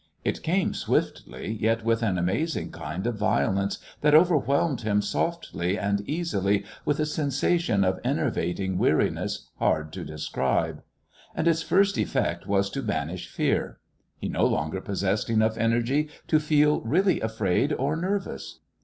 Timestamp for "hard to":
9.59-10.03